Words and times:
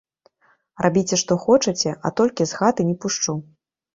Рабіце 0.85 1.19
што 1.23 1.35
хочаце, 1.43 1.93
а 2.09 2.13
толькі 2.21 2.47
з 2.53 2.57
хаты 2.61 2.81
не 2.89 2.95
пушчу! 3.03 3.37